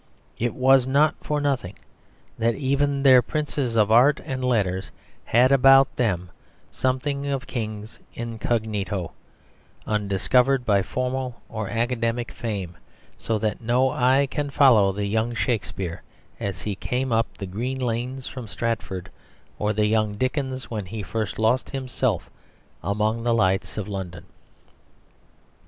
[0.39, 1.75] It was not for nothing
[2.39, 4.91] that even their princes of art and letters
[5.25, 6.31] had about them
[6.71, 9.11] something of kings incognito,
[9.85, 12.77] undiscovered by formal or academic fame;
[13.19, 16.01] so that no eye can follow the young Shakespeare
[16.39, 19.11] as he came up the green lanes from Stratford,
[19.59, 22.27] or the young Dickens when he first lost himself
[22.81, 24.25] among the lights of London.